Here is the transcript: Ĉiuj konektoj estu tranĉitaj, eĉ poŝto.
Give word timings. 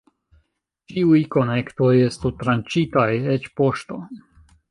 Ĉiuj 0.93 1.19
konektoj 1.35 1.91
estu 2.07 2.33
tranĉitaj, 2.43 3.07
eĉ 3.37 3.47
poŝto. 3.61 4.03